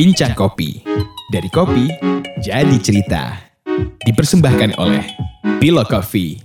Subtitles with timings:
[0.00, 0.80] Bincang Kopi.
[1.28, 1.84] Dari kopi,
[2.40, 3.36] jadi cerita.
[4.00, 5.04] Dipersembahkan oleh
[5.60, 6.40] Bilo Coffee.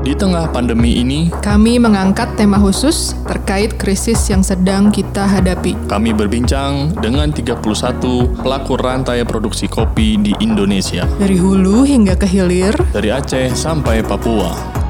[0.00, 5.76] Di tengah pandemi ini, Kami mengangkat tema khusus terkait krisis yang sedang kita hadapi.
[5.92, 12.72] kami berbincang dengan 31 pelaku rantai produksi kopi di Indonesia, Dari hulu hingga ke hilir,
[12.96, 14.81] dari Aceh sampai Papua.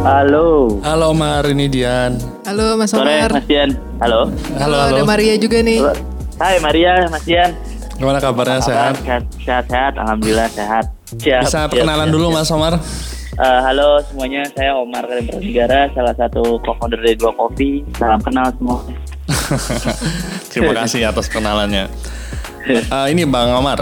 [0.00, 0.80] Halo.
[0.80, 2.16] Halo Mar, ini Dian.
[2.48, 3.36] halo Mas Sore Omar.
[3.36, 3.70] Mas Dian.
[4.00, 4.32] Halo.
[4.56, 5.04] Halo, ada halo.
[5.04, 5.84] Maria juga nih.
[6.40, 7.52] Hai Maria, Mas Dian.
[8.00, 8.96] Gimana kabarnya sehat?
[8.96, 9.92] Sehat, sehat, sehat.
[10.00, 10.88] Alhamdulillah sehat.
[11.12, 11.44] Siap.
[11.44, 12.36] Bisa siap, perkenalan siap, dulu siap.
[12.40, 12.72] Mas Omar?
[13.30, 17.84] Eh, halo semuanya, saya Omar Karim Pranegara, salah satu co-founder dari Dua Kopi.
[17.94, 18.80] Salam kenal semua.
[20.50, 21.86] Terima kasih atas kenalannya.
[22.70, 23.80] Eh, ini Bang Omar,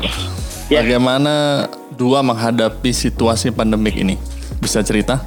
[0.70, 0.80] Ya.
[0.80, 1.66] bagaimana
[1.98, 4.14] dua menghadapi situasi pandemik ini?
[4.62, 5.18] Bisa cerita?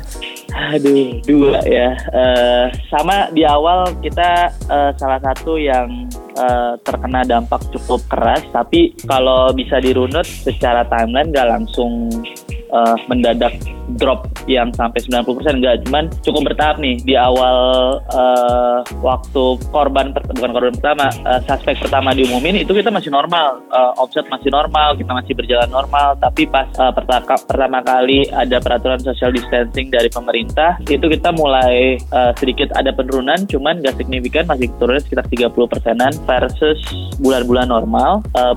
[0.62, 1.98] Aduh, dua ya.
[1.98, 6.06] Eh, sama di awal kita eh, salah satu yang
[6.38, 12.14] eh, terkena dampak cukup keras, tapi kalau bisa dirunut secara timeline nggak langsung
[12.54, 13.58] eh, mendadak
[13.98, 16.96] drop yang sampai 90% enggak, cuman cukup bertahap nih.
[17.02, 17.58] Di awal
[18.00, 23.92] eh, waktu korban bukan korban pertama, eh, suspek pertama diumumin itu kita masih normal, eh,
[24.00, 29.02] offset masih normal, kita masih berjalan normal, tapi pas eh, pertama, pertama kali ada peraturan
[29.02, 34.70] social distancing dari pemerintah, itu kita mulai eh, sedikit ada penurunan, cuman nggak signifikan, masih
[34.78, 36.80] turunnya sekitar 30 persenan versus
[37.20, 38.24] bulan-bulan normal.
[38.36, 38.54] Eh,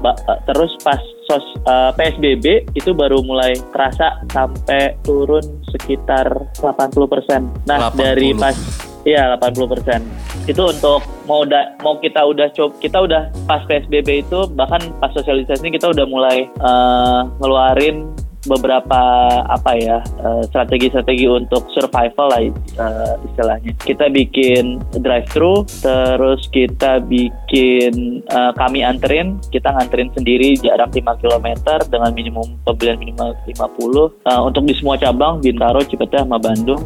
[0.49, 5.24] terus pas sos, eh, PSBB itu baru mulai terasa sampai turun
[5.71, 6.27] sekitar
[6.59, 7.41] 80 persen.
[7.65, 7.99] Nah 80.
[7.99, 8.57] dari pas
[9.05, 10.01] Iya 80 persen.
[10.49, 15.13] Itu untuk mau da- mau kita udah coba kita udah pas PSBB itu bahkan pas
[15.13, 18.09] social distancing kita udah mulai eh, ngeluarin
[18.45, 19.01] beberapa
[19.49, 23.73] apa ya eh, strategi-strategi untuk survival lah eh, istilahnya.
[23.81, 31.21] Kita bikin drive thru, terus kita bikin eh, kami anterin, kita nganterin sendiri jarak 5
[31.21, 31.49] km
[31.89, 36.83] dengan minimum pembelian minimal 50 eh, untuk di semua cabang Bintaro, Cipete sama Bandung.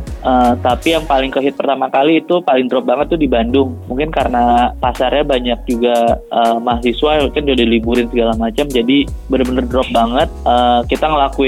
[0.59, 3.75] Tapi yang paling ke hit pertama kali itu paling drop banget tuh di Bandung.
[3.89, 6.21] Mungkin karena pasarnya banyak juga
[6.61, 10.29] mahasiswa kan udah diliburin segala macam jadi bener-bener drop banget.
[10.89, 11.48] Kita ngelakuin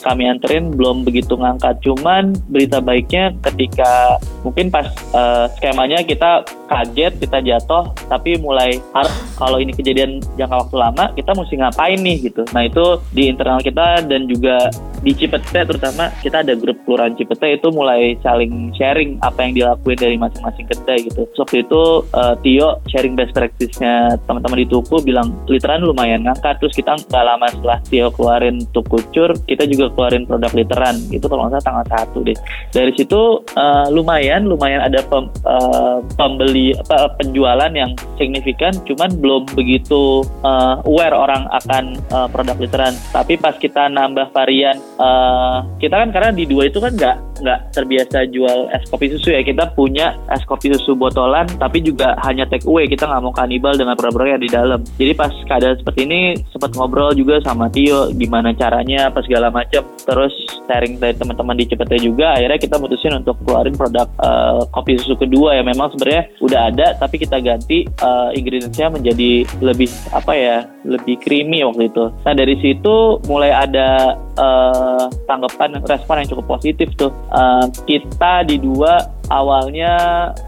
[0.00, 1.80] kami anterin belum begitu ngangkat.
[1.82, 9.10] Cuman berita baiknya ketika mungkin pas eh, skemanya kita kaget kita jatuh tapi mulai har-
[9.34, 12.42] kalau ini kejadian jangka waktu lama kita mesti ngapain nih gitu.
[12.54, 17.56] Nah itu di internal kita dan juga di Cipete terutama kita ada grup kelurahan Cipete
[17.56, 21.24] itu mulai saling sharing apa yang dilakuin dari masing-masing kedai gitu.
[21.40, 21.82] Waktu itu
[22.12, 26.60] eh, Tio sharing best practice-nya teman-teman di Tuku bilang literan lumayan ngangkat.
[26.60, 31.24] Terus kita nggak lama setelah Tio keluarin Tuku Cur kita juga keluarin produk literan itu
[31.24, 32.38] kalau nggak salah tanggal satu deh.
[32.72, 33.20] Dari situ
[33.54, 40.74] eh, lumayan lumayan ada pem- eh, pembeli apa penjualan yang signifikan cuman belum begitu eh,
[40.84, 42.94] aware orang akan eh, produk literan.
[43.12, 47.60] Tapi pas kita nambah varian eh, kita kan karena di dua itu kan nggak nggak
[47.72, 52.44] terbiasa jual es kopi susu ya kita punya es kopi susu botolan tapi juga hanya
[52.46, 56.00] take away kita nggak mau kanibal dengan produk-produk yang di dalam jadi pas keadaan seperti
[56.04, 56.20] ini
[56.52, 59.84] sempat ngobrol juga sama Tio gimana caranya apa segala macam.
[60.00, 60.32] Terus
[60.64, 65.20] sharing dari teman-teman di Cepete juga akhirnya kita mutusin untuk keluarin produk eh, kopi susu
[65.20, 70.58] kedua yang memang sebenarnya udah ada tapi kita ganti eh, ingredientsnya menjadi lebih apa ya
[70.88, 72.08] lebih creamy waktu itu.
[72.24, 77.12] Nah dari situ mulai ada eh, tanggapan respon yang cukup positif tuh.
[77.12, 79.94] Eh, kita di dua awalnya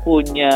[0.03, 0.53] punya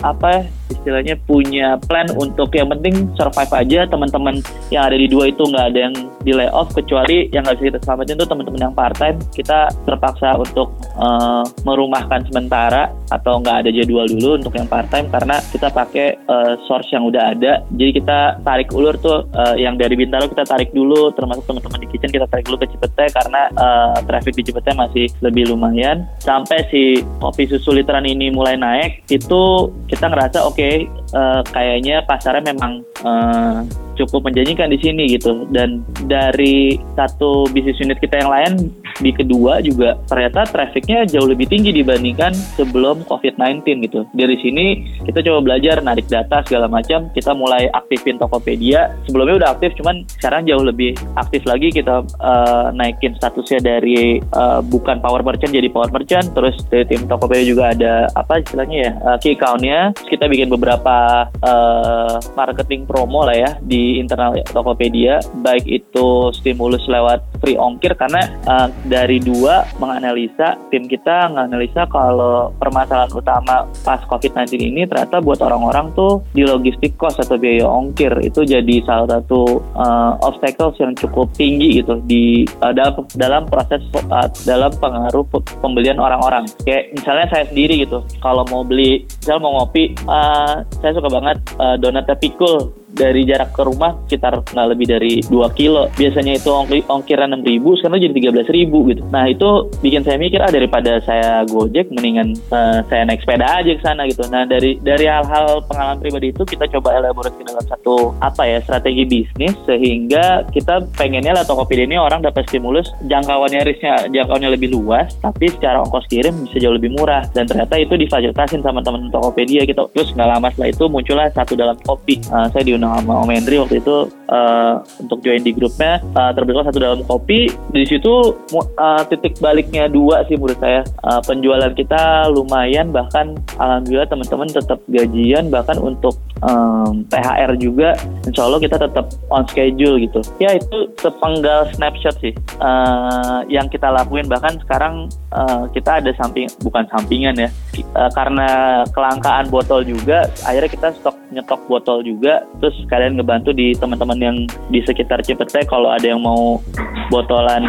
[0.00, 0.42] apa ya,
[0.72, 3.86] istilahnya punya plan untuk yang penting survive aja.
[3.86, 4.40] Teman-teman
[4.72, 5.94] yang ada di dua itu nggak ada yang
[6.26, 10.34] di layoff kecuali yang nggak bisa kita selamatin tuh teman-teman yang part time kita terpaksa
[10.34, 15.70] untuk eh, merumahkan sementara atau nggak ada jadwal dulu untuk yang part time karena kita
[15.70, 17.62] pakai eh, source yang udah ada.
[17.70, 21.88] Jadi kita tarik ulur tuh eh, yang dari Bintaro kita tarik dulu termasuk teman-teman di
[21.94, 26.08] kitchen kita tarik dulu ke Cipete karena eh, traffic di Cipete masih lebih lumayan.
[26.18, 32.52] Sampai si kopi susu literan ini mulai naik itu kita ngerasa oke eh, kayaknya pasarnya
[32.52, 33.58] memang eh,
[33.96, 35.48] cukup menjanjikan di sini gitu.
[35.48, 38.52] Dan dari satu bisnis unit kita yang lain
[38.96, 44.04] di kedua juga ternyata trafficnya jauh lebih tinggi dibandingkan sebelum COVID-19 gitu.
[44.12, 44.66] Dari sini
[45.08, 48.92] kita coba belajar narik data segala macam kita mulai aktifin Tokopedia.
[49.08, 54.60] Sebelumnya udah aktif cuman sekarang jauh lebih aktif lagi kita eh, naikin statusnya dari eh,
[54.68, 58.92] bukan power merchant jadi power merchant terus dari tim Tokopedia juga ada apa istilahnya ya
[58.92, 65.22] eh, key account-nya kita bikin beberapa beberapa uh, marketing promo lah ya di internal Tokopedia,
[65.40, 72.52] baik itu stimulus lewat free ongkir karena uh, dari dua menganalisa tim kita menganalisa kalau
[72.58, 78.12] permasalahan utama pas COVID-19 ini ternyata buat orang-orang tuh di logistik cost atau biaya ongkir
[78.20, 83.80] itu jadi salah satu uh, obstacles yang cukup tinggi gitu di uh, dalam dalam proses
[83.94, 85.24] uh, dalam pengaruh
[85.62, 86.44] pembelian orang-orang.
[86.66, 91.36] Kayak misalnya saya sendiri gitu, kalau mau beli, misal mau ngopi, uh, saya suka banget
[91.60, 95.92] uh, donatnya pikul dari jarak ke rumah sekitar nggak lebih dari 2 kilo.
[95.94, 99.04] Biasanya itu ongkir, ongkiran 6 ribu, sekarang jadi 13 ribu gitu.
[99.12, 103.72] Nah itu bikin saya mikir, ah daripada saya gojek, mendingan uh, saya naik sepeda aja
[103.76, 104.24] ke sana gitu.
[104.32, 109.04] Nah dari dari hal-hal pengalaman pribadi itu kita coba elaborasi dalam satu apa ya strategi
[109.04, 115.14] bisnis sehingga kita pengennya lah Tokopedia ini orang dapat stimulus jangkauannya risknya jangkauannya lebih luas,
[115.20, 117.26] tapi secara ongkos kirim bisa jauh lebih murah.
[117.34, 119.90] Dan ternyata itu difasilitasin sama teman-teman Tokopedia gitu.
[119.92, 122.22] Terus nggak lama setelah itu muncullah satu dalam kopi.
[122.30, 126.66] Uh, saya diundang sama Om Hendri waktu itu uh, untuk join di grupnya uh, terbentuk
[126.66, 127.50] satu dalam kopi.
[127.74, 130.86] Di situ uh, titik baliknya dua sih menurut saya.
[131.02, 136.14] Uh, penjualan kita lumayan bahkan alhamdulillah teman-teman tetap gajian bahkan untuk
[136.46, 140.20] um, THR juga insya Allah kita tetap on schedule gitu.
[140.38, 144.30] Ya itu sepenggal snapshot sih uh, yang kita lakuin.
[144.30, 147.48] Bahkan sekarang uh, kita ada samping bukan sampingan ya
[147.96, 153.74] uh, karena kelangkaan botol juga akhirnya kita stok nyetok botol juga terus kalian ngebantu di
[153.74, 154.36] teman-teman yang
[154.70, 156.62] di sekitar Cipete kalau ada yang mau
[157.10, 157.62] botolan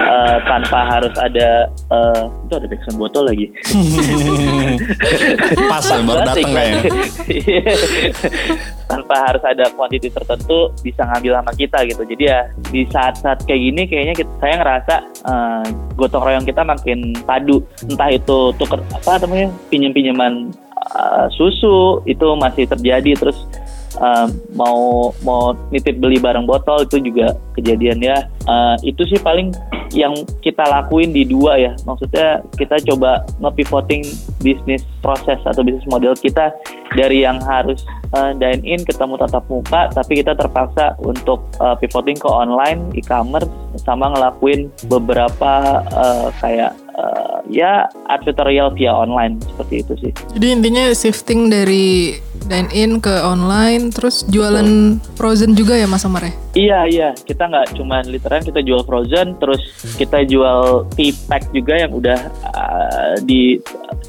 [0.00, 3.46] uh, tanpa harus ada uh, itu ada backsound botol lagi.
[5.70, 6.76] Pas baru datang kayak
[8.92, 12.02] tanpa harus ada kuantiti tertentu bisa ngambil sama kita gitu.
[12.04, 15.64] Jadi ya di saat-saat kayak gini kayaknya kita, saya ngerasa uh,
[15.96, 17.64] gotong royong kita makin padu.
[17.88, 20.52] Entah itu tuker apa namanya pinjam pinjaman
[20.90, 23.14] uh, susu itu masih terjadi.
[23.18, 23.38] Terus
[23.98, 24.26] uh,
[24.56, 28.18] mau mau nitip beli barang botol itu juga kejadian ya.
[28.46, 29.54] Uh, itu sih paling
[29.92, 34.02] yang kita lakuin di dua ya maksudnya kita coba nge-pivoting
[34.40, 36.52] bisnis proses atau bisnis model kita
[36.96, 37.84] dari yang harus
[38.16, 43.48] uh, dine in ketemu tatap muka tapi kita terpaksa untuk uh, pivoting ke online e-commerce
[43.84, 50.12] sama ngelakuin beberapa uh, kayak uh, ya advertorial via online seperti itu sih.
[50.36, 52.16] Jadi intinya shifting dari
[52.46, 56.32] dine in ke online terus jualan frozen juga ya Mas Omar ya?
[56.52, 57.08] Iya iya.
[57.16, 59.60] Kita nggak cuma literan kita jual frozen terus
[59.96, 62.18] kita jual tea pack juga yang udah
[62.52, 63.56] uh, di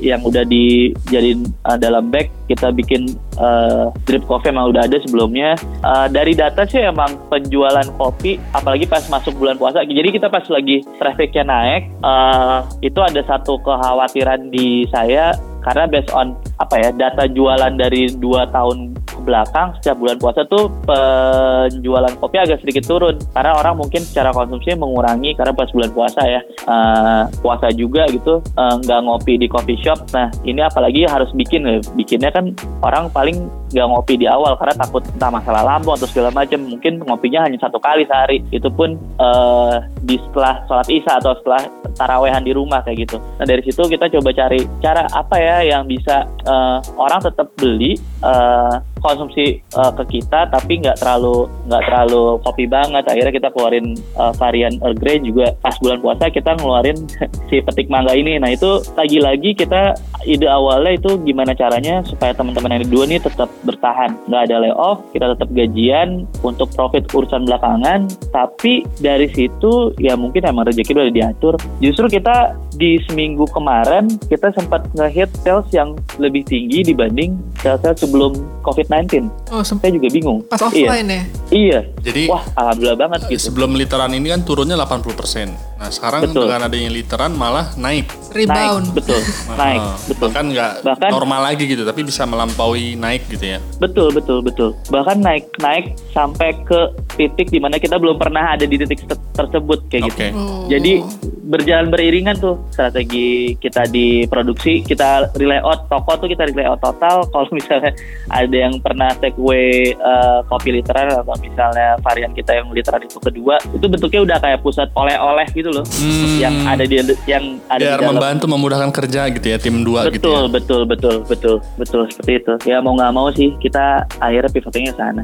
[0.03, 2.27] yang udah dijadiin uh, dalam bag.
[2.51, 5.55] Kita bikin uh, drip coffee emang udah ada sebelumnya.
[5.79, 9.85] Uh, dari data sih emang penjualan kopi apalagi pas masuk bulan puasa.
[9.87, 15.31] Jadi kita pas lagi trafficnya naik uh, itu ada satu kekhawatiran di saya
[15.63, 18.93] karena based on apa ya data jualan dari dua tahun
[19.23, 23.15] belakang setiap bulan puasa tuh penjualan kopi agak sedikit turun.
[23.31, 26.41] Karena orang mungkin secara konsumsi mengurangi karena pas bulan puasa ya.
[26.67, 30.11] Uh, puasa juga gitu nggak uh, ngopi di coffee shop.
[30.11, 32.51] Nah ini apalagi harus bikin ya bikinnya kan
[32.83, 36.61] orang paling nggak ngopi di awal karena takut entah masalah lambung atau segala macam.
[36.61, 38.45] Mungkin ngopinya hanya satu kali sehari.
[38.53, 41.65] Itu pun uh, di setelah sholat isya atau setelah
[41.97, 43.17] tarawehan di rumah kayak gitu.
[43.17, 47.97] Nah dari situ kita coba cari cara apa ya yang bisa uh, orang tetap beli
[48.21, 53.03] uh, konsumsi uh, ke kita tapi nggak terlalu nggak terlalu kopi banget.
[53.09, 55.53] Akhirnya kita keluarin uh, varian Earl Grey juga.
[55.59, 56.97] Pas bulan puasa kita ngeluarin
[57.49, 58.37] si petik mangga ini.
[58.37, 63.49] Nah itu lagi-lagi kita ide awalnya itu gimana caranya supaya teman-teman yang dua nih tetap
[63.63, 64.15] bertahan.
[64.27, 68.07] Nggak ada layoff kita tetap gajian untuk profit urusan belakangan.
[68.29, 71.53] Tapi dari situ ya mungkin emang rezeki udah diatur.
[71.79, 78.33] Justru kita di seminggu kemarin kita sempat ngehit sales yang lebih tinggi dibanding sales-sales sebelum
[78.65, 79.29] COVID-19.
[79.53, 80.41] Oh, saya juga bingung.
[80.49, 81.19] Pas offline iya.
[81.19, 81.23] ya?
[81.53, 81.79] Iya.
[82.01, 83.51] Jadi wah alhamdulillah banget gitu.
[83.51, 85.73] Sebelum literan ini kan turunnya 80%.
[85.83, 86.47] Nah, sekarang betul.
[86.47, 88.07] dengan adanya literan malah naik.
[88.31, 88.95] Rebound.
[88.95, 89.21] Naik, betul.
[89.59, 90.27] naik, betul.
[90.31, 93.59] Bahkan nggak Bahkan, normal lagi gitu, tapi bisa melampaui naik gitu ya.
[93.83, 94.71] Betul, betul, betul.
[94.87, 96.79] Bahkan naik naik sampai ke
[97.19, 99.03] titik di mana kita belum pernah ada di titik
[99.35, 100.31] tersebut kayak okay.
[100.31, 100.39] gitu.
[100.39, 100.65] Oh.
[100.71, 101.03] Jadi
[101.43, 106.79] berjalan beriringan tuh strategi kita di produksi kita relay out toko tuh kita relay out
[106.79, 107.25] total.
[107.33, 107.91] Kalau misalnya
[108.29, 113.17] ada yang pernah take away uh, kopi literan atau misalnya varian kita yang literan itu
[113.19, 115.85] kedua itu bentuknya udah kayak pusat oleh-oleh gitu loh.
[115.85, 116.39] Hmm.
[116.39, 116.95] yang ada di
[117.29, 118.11] yang ada biar di dalam.
[118.15, 120.41] membantu memudahkan kerja gitu ya tim dua betul, gitu ya.
[120.49, 122.53] betul betul betul betul seperti itu.
[122.69, 125.23] Ya mau nggak mau sih kita akhirnya pivotingnya sana.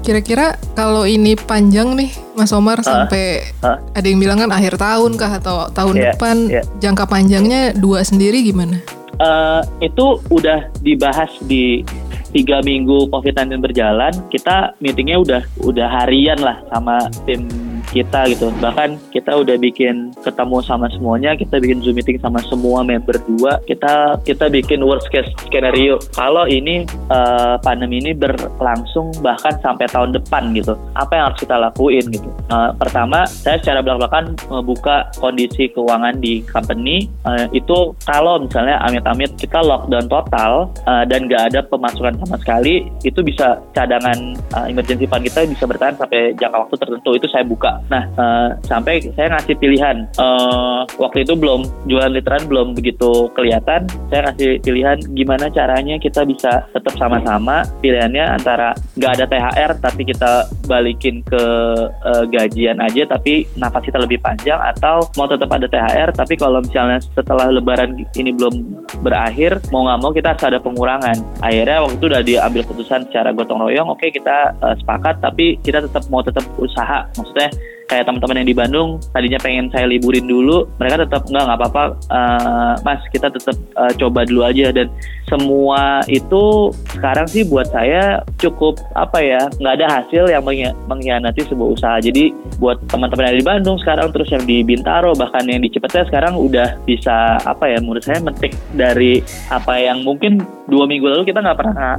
[0.00, 4.80] Kira-kira kalau ini panjang nih Mas Omar uh, sampai uh, ada yang bilang kan akhir
[4.80, 6.64] tahun kah atau tahun yeah, depan yeah.
[6.80, 8.80] Jangka panjangnya dua sendiri gimana?
[9.20, 11.84] Uh, itu udah dibahas di
[12.32, 18.48] tiga minggu COVID-19 berjalan, kita meetingnya udah udah harian lah sama tim kita gitu.
[18.62, 23.58] Bahkan kita udah bikin ketemu sama semuanya kita bikin zoom meeting sama semua member dua
[23.66, 30.14] kita kita bikin worst case skenario kalau ini uh, pandemi ini berlangsung bahkan sampai tahun
[30.14, 30.78] depan gitu.
[30.94, 32.28] Apa yang harus kita lakuin gitu?
[32.48, 37.10] Uh, pertama saya secara belak-belakan membuka kondisi keuangan di company.
[37.26, 42.86] Uh, itu kalau misalnya amit-amit kita lockdown total uh, dan nggak ada pemasukan sama sekali
[43.02, 47.10] itu bisa cadangan uh, emergency fund kita bisa bertahan sampai jangka waktu tertentu.
[47.16, 50.04] Itu saya buka Nah, uh, sampai saya ngasih pilihan.
[50.20, 53.88] Uh, waktu itu belum jualan literan belum begitu kelihatan.
[54.12, 57.64] Saya ngasih pilihan gimana caranya kita bisa tetap sama-sama.
[57.80, 61.44] Pilihannya antara nggak ada THR tapi kita balikin ke
[61.88, 66.62] uh, gajian aja tapi nafas kita lebih panjang atau mau tetap ada THR tapi kalau
[66.62, 71.96] misalnya setelah lebaran ini belum berakhir mau nggak mau kita harus ada pengurangan akhirnya waktu
[71.96, 76.04] itu udah diambil keputusan secara gotong royong oke okay, kita uh, sepakat tapi kita tetap
[76.10, 77.50] mau tetap usaha maksudnya
[77.90, 81.84] kayak teman-teman yang di Bandung tadinya pengen saya liburin dulu mereka tetap nggak nggak apa-apa
[82.06, 84.70] uh, mas kita tetap uh, coba dulu aja.
[84.70, 84.86] Dan
[85.26, 90.46] semua itu sekarang sih buat saya cukup apa ya nggak ada hasil yang
[90.86, 91.96] mengkhianati sebuah usaha.
[91.98, 92.30] Jadi
[92.62, 96.38] buat teman-teman yang di Bandung sekarang terus yang di Bintaro bahkan yang di Cipete sekarang
[96.38, 99.18] udah bisa apa ya menurut saya metik dari
[99.50, 100.38] apa yang mungkin
[100.70, 101.98] dua minggu lalu kita nggak pernah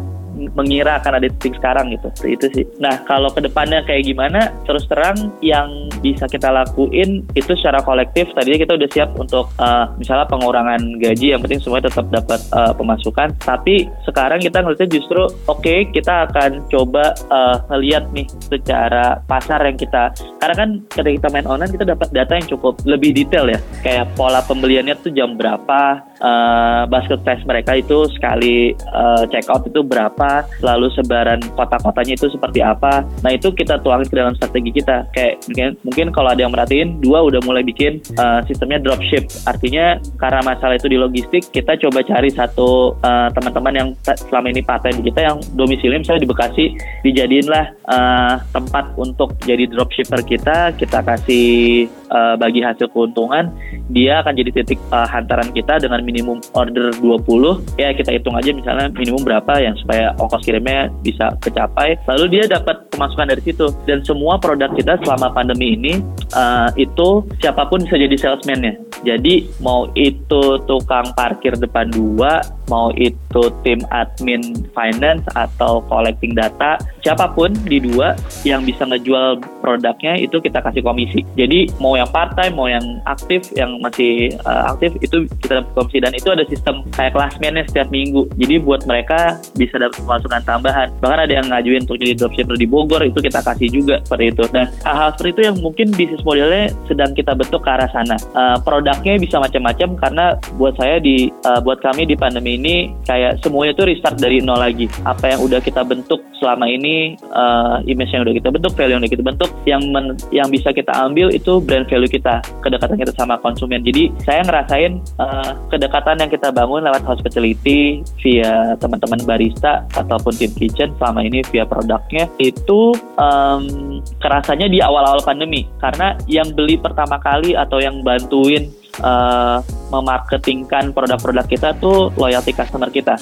[0.55, 2.07] mengira akan ada titik sekarang gitu.
[2.25, 2.65] Itu sih.
[2.79, 8.29] Nah kalau ke depannya kayak gimana terus terang yang bisa kita lakuin itu secara kolektif.
[8.33, 12.73] Tadinya kita udah siap untuk uh, misalnya pengurangan gaji yang penting semuanya tetap dapat uh,
[12.73, 13.33] pemasukan.
[13.41, 19.63] Tapi sekarang kita ngeliatnya justru oke okay, kita akan coba uh, ngeliat nih secara pasar
[19.65, 23.45] yang kita karena kan ketika kita main online kita dapat data yang cukup lebih detail
[23.45, 23.59] ya.
[23.85, 25.81] Kayak pola pembeliannya tuh jam berapa
[26.21, 30.20] uh, basket size mereka itu sekali uh, check out itu berapa
[30.61, 33.05] lalu sebaran kota-kotanya itu seperti apa.
[33.25, 35.09] Nah itu kita tuangin ke dalam strategi kita.
[35.15, 39.27] Kayak mungkin, mungkin kalau ada yang merhatiin, dua udah mulai bikin uh, sistemnya dropship.
[39.47, 43.89] Artinya karena masalah itu di logistik, kita coba cari satu uh, teman-teman yang
[44.29, 46.65] selama ini paten di kita yang domisili misalnya di Bekasi,
[47.03, 53.49] dijadiinlah uh, tempat untuk jadi dropshipper kita, kita kasih uh, bagi hasil keuntungan,
[53.89, 57.79] dia akan jadi titik uh, hantaran kita dengan minimum order 20.
[57.79, 62.43] Ya kita hitung aja misalnya minimum berapa yang supaya ongkos kirimnya bisa kecapai lalu dia
[62.45, 63.71] dapat pemasukan dari situ.
[63.87, 66.03] Dan semua produk kita selama pandemi ini
[66.35, 72.41] uh, itu siapa pun bisa jadi salesman-nya jadi mau itu tukang parkir depan dua
[72.71, 78.15] mau itu tim admin finance atau collecting data, siapa pun di dua
[78.47, 81.27] yang bisa ngejual produknya itu kita kasih komisi.
[81.35, 85.71] Jadi mau yang part time, mau yang aktif, yang masih uh, aktif itu kita dapat
[85.75, 88.23] komisi dan itu ada sistem kayak classmate setiap minggu.
[88.39, 90.87] Jadi buat mereka bisa dapat pemasukan tambahan.
[91.03, 94.43] Bahkan ada yang ngajuin untuk jadi dropshipper di Bogor itu kita kasih juga seperti itu.
[94.55, 98.15] Dan hal-hal seperti itu yang mungkin bisnis modelnya sedang kita bentuk ke arah sana.
[98.31, 98.57] Uh,
[98.91, 103.73] produknya bisa macam-macam karena buat saya di uh, buat kami di pandemi ini kayak semuanya
[103.75, 104.85] tuh restart dari nol lagi.
[105.07, 109.01] Apa yang udah kita bentuk selama ini, uh, image yang udah kita bentuk, value yang
[109.01, 113.13] udah kita bentuk, yang men, yang bisa kita ambil itu brand value kita, kedekatan kita
[113.17, 113.81] sama konsumen.
[113.81, 120.51] Jadi saya ngerasain uh, kedekatan yang kita bangun lewat hospitality via teman-teman barista ataupun tim
[120.57, 127.21] kitchen selama ini via produknya itu um, kerasanya di awal-awal pandemi karena yang beli pertama
[127.21, 128.69] kali atau yang bantuin
[128.99, 133.15] uh, memarketingkan produk-produk kita tuh loyalty customer kita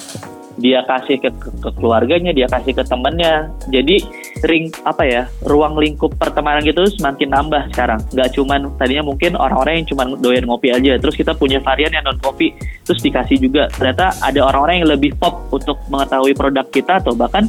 [0.60, 3.48] dia kasih ke, ke, ke keluarganya, dia kasih ke temennya.
[3.72, 4.04] Jadi
[4.44, 8.00] ring apa ya, ruang lingkup pertemanan gitu semakin nambah sekarang.
[8.12, 12.04] Gak cuman tadinya mungkin orang-orang yang cuma doyan ngopi aja, terus kita punya varian yang
[12.04, 12.52] non kopi,
[12.84, 13.72] terus dikasih juga.
[13.72, 17.48] Ternyata ada orang-orang yang lebih pop untuk mengetahui produk kita atau bahkan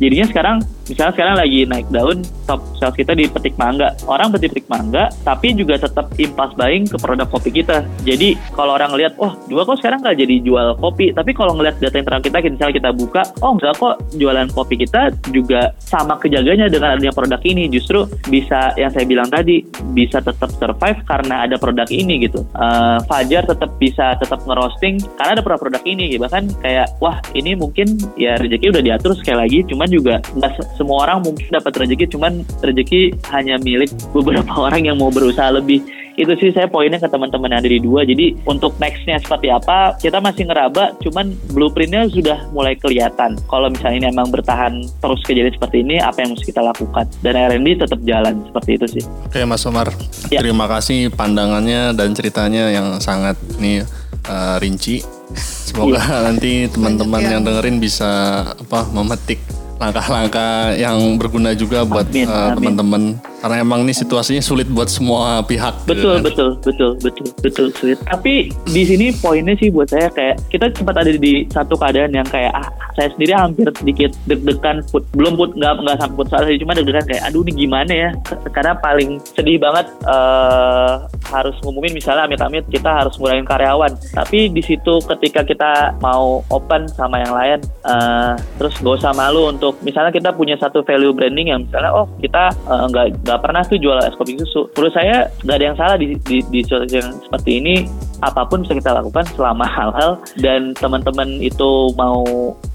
[0.00, 0.56] jadinya sekarang
[0.90, 3.94] misalnya sekarang lagi naik daun top sales kita di petik mangga.
[4.10, 7.86] Orang petik petik mangga tapi juga tetap impas buying ke produk kopi kita.
[8.02, 11.14] Jadi kalau orang lihat oh dua kok sekarang nggak jadi jual kopi?
[11.14, 15.14] Tapi kalau ngelihat data internal kita misalnya kita buka oh enggak kok jualan kopi kita
[15.30, 17.70] juga sama kejaganya dengan adanya produk ini.
[17.70, 19.62] Justru bisa yang saya bilang tadi
[19.94, 22.42] bisa tetap survive karena ada produk ini gitu.
[22.56, 26.18] Uh, Fajar tetap bisa tetap ngerosting karena ada produk-produk ini.
[26.18, 30.22] Bahkan kayak wah ini mungkin ya rezeki udah diatur sekali lagi cuman juga.
[30.38, 35.50] Nggak semua orang mungkin dapat rezeki cuman rezeki hanya milik beberapa orang yang mau berusaha
[35.52, 35.82] lebih.
[36.18, 38.04] Itu sih saya poinnya ke teman-teman yang ada di dua.
[38.04, 43.40] Jadi untuk nextnya seperti apa kita masih ngeraba cuman blueprintnya sudah mulai kelihatan.
[43.48, 47.08] Kalau misalnya ini emang bertahan terus kejadian seperti ini apa yang mesti kita lakukan?
[47.24, 49.04] Dan R&D tetap jalan seperti itu sih.
[49.26, 49.88] Oke Mas Omar.
[50.28, 50.44] Ya.
[50.44, 53.82] terima kasih pandangannya dan ceritanya yang sangat nih
[54.28, 55.00] uh, rinci.
[55.70, 59.38] Semoga nanti teman-teman yang dengerin bisa apa memetik
[59.80, 65.88] langkah-langkah yang berguna juga buat uh, teman-teman karena emang ini situasinya sulit buat semua pihak.
[65.88, 66.26] Betul, gitu.
[66.28, 67.98] betul, betul, betul, betul sulit.
[68.04, 72.28] Tapi di sini poinnya sih buat saya kayak kita sempat ada di satu keadaan yang
[72.28, 72.68] kayak ah,
[73.00, 77.06] saya sendiri hampir sedikit deg-degan put belum put nggak nggak sampai putus asa cuma deg-degan
[77.08, 78.10] kayak aduh ini gimana ya
[78.52, 84.60] karena paling sedih banget uh, harus ngumumin misalnya amit-amit kita harus ngurangin karyawan tapi di
[84.60, 90.12] situ ketika kita mau open sama yang lain uh, terus gak usah malu untuk misalnya
[90.12, 93.94] kita punya satu value branding yang misalnya oh kita nggak uh, nggak pernah tuh jual
[94.02, 94.66] es kopi susu.
[94.74, 97.86] Menurut saya nggak ada yang salah di di, di situasi yang seperti ini.
[98.26, 100.18] Apa pun bisa kita lakukan selama hal-hal.
[100.42, 102.26] Dan teman-teman itu mau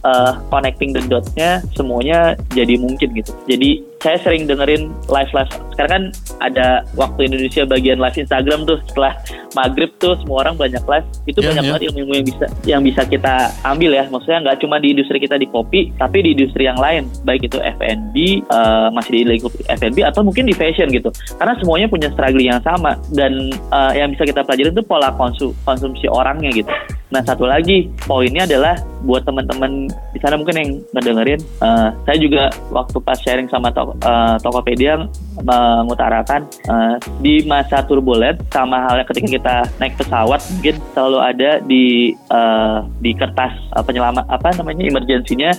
[0.07, 3.35] uh, connecting the dots-nya semuanya jadi mungkin gitu.
[3.51, 5.49] Jadi saya sering dengerin live live.
[5.73, 6.03] Sekarang kan
[6.37, 9.17] ada waktu Indonesia bagian live Instagram tuh setelah
[9.57, 11.07] maghrib tuh semua orang banyak live.
[11.25, 11.71] Itu yeah, banyak yeah.
[11.73, 14.05] banget ilmu-ilmu yang bisa yang bisa kita ambil ya.
[14.05, 17.09] Maksudnya nggak cuma di industri kita di kopi tapi di industri yang lain.
[17.25, 21.09] Baik itu F&B uh, masih di lingkup F&B atau mungkin di fashion gitu.
[21.41, 23.01] Karena semuanya punya struggle yang sama.
[23.09, 26.69] Dan uh, yang bisa kita pelajari itu pola konsum konsumsi orangnya gitu
[27.13, 32.49] Nah satu lagi poinnya adalah buat teman-teman di sana mungkin yang ngedengerin, uh, saya juga
[32.73, 35.05] waktu pas sharing sama to uh, Tokopedia
[35.45, 42.15] mengutarakan uh, di masa turbulent sama halnya ketika kita naik pesawat mungkin selalu ada di
[42.31, 45.51] uh, di kertas uh, penyelamat apa namanya emergensinya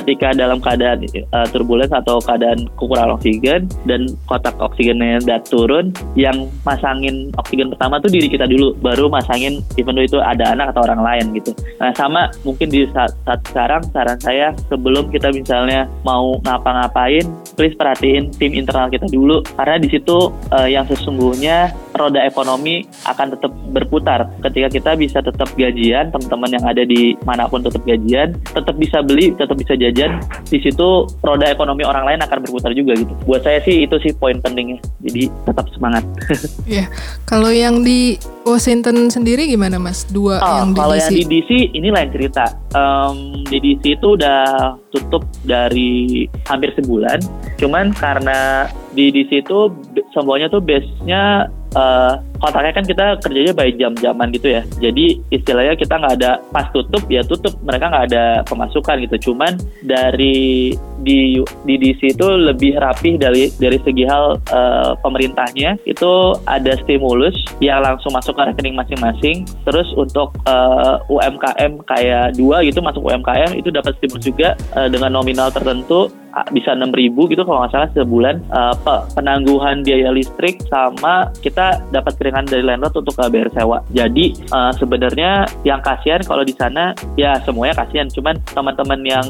[0.00, 6.48] ketika dalam keadaan uh, turbulent atau keadaan kekurangan oksigen dan kotak oksigennya udah turun yang
[6.64, 11.04] masangin oksigen pertama tuh diri kita dulu baru masangin even itu ada anak atau orang
[11.04, 11.52] lain gitu.
[11.78, 17.76] Nah sama mungkin di saat, saat sekarang saran saya sebelum kita misalnya mau ngapa-ngapain, please
[17.76, 23.52] perhatiin tim internal kita dulu karena di situ uh, yang sesungguhnya roda ekonomi akan tetap
[23.74, 24.30] berputar.
[24.40, 29.02] Ketika kita bisa tetap gajian, teman-teman yang ada di mana pun tetap gajian, tetap bisa
[29.02, 33.12] beli, tetap bisa jajan, di situ roda ekonomi orang lain akan berputar juga gitu.
[33.26, 34.78] Buat saya sih itu sih poin pentingnya.
[35.02, 36.06] Jadi tetap semangat.
[36.68, 36.84] Iya.
[37.24, 40.04] Kalau yang di Washington sendiri gimana Mas?
[40.04, 42.44] Dua oh, yang kalau yang di DC ini lain cerita.
[42.76, 47.24] Um, di DC itu udah tutup dari hampir sebulan.
[47.56, 49.72] Cuman karena di DC itu
[50.12, 54.62] semuanya tuh base-nya uh, kontaknya kan kita kerjanya by jam-jaman gitu ya.
[54.78, 59.30] Jadi istilahnya kita nggak ada pas tutup ya tutup, mereka nggak ada pemasukan gitu.
[59.30, 66.34] Cuman dari di di DC itu lebih rapih dari dari segi hal uh, pemerintahnya itu
[66.46, 69.44] ada stimulus yang langsung masuk ke rekening masing-masing.
[69.66, 74.86] Terus untuk uh, eh, UMKM kayak dua gitu masuk UMKM itu dapat stimulus juga uh,
[74.86, 76.08] dengan nominal tertentu
[76.52, 78.36] bisa enam ribu gitu kalau nggak salah sebulan.
[78.52, 78.74] Uh,
[79.16, 83.80] penangguhan biaya listrik sama kita dapat keringan dari landlord untuk bayar sewa.
[83.92, 89.26] Jadi uh, sebenarnya yang kasihan kalau di sana ya semuanya kasihan, cuman teman-teman yang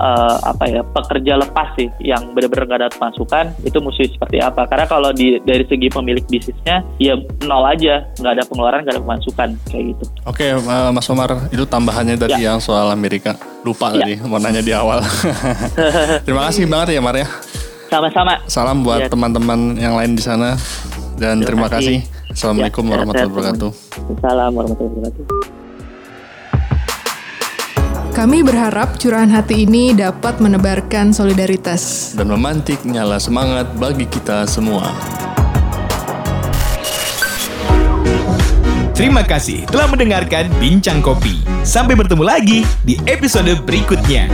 [0.00, 4.64] uh, apa ya pekerja lepas sih yang benar-benar nggak ada masukan itu mesti seperti apa?
[4.70, 8.06] Karena kalau di dari segi pemilik bisnisnya ya nol aja.
[8.16, 9.48] Nggak ada pengeluaran nggak ada pemasukan.
[9.68, 10.04] Kayak gitu.
[10.24, 12.54] Oke okay, uh, Mas Omar itu tambahannya tadi ya.
[12.54, 14.04] yang soal Amerika lupa ya.
[14.04, 15.02] tadi mau nanya di awal
[16.26, 17.26] terima kasih banget ya Mar ya
[17.88, 19.08] sama-sama salam buat ya.
[19.08, 20.58] teman-teman yang lain di sana
[21.18, 21.96] dan terima, terima kasih.
[22.02, 23.70] kasih Assalamualaikum ya, warahmatullahi wabarakatuh.
[24.16, 25.60] Assalamualaikum warahmatullahi wabarakatuh.
[28.12, 34.92] Kami berharap curahan hati ini dapat menebarkan solidaritas dan memantik nyala semangat bagi kita semua.
[38.92, 41.40] Terima kasih telah mendengarkan Bincang Kopi.
[41.64, 44.28] Sampai bertemu lagi di episode berikutnya.